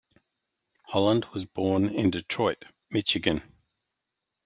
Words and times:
Holland 0.85 1.27
was 1.31 1.45
born 1.45 1.85
in 1.85 2.09
Detroit, 2.09 2.65
Michigan. 2.89 3.43